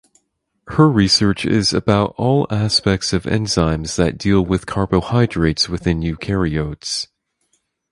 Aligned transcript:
Her 0.69 0.89
research 0.89 1.45
is 1.45 1.73
about 1.75 2.15
all 2.17 2.47
aspects 2.49 3.13
of 3.13 3.25
enzymes 3.25 3.97
that 3.97 4.17
deal 4.17 4.41
with 4.43 4.65
carbohydrates 4.65 5.69
within 5.69 5.99
eukaryotes. 6.01 7.05